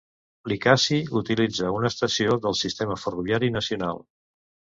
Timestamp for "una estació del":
1.75-2.57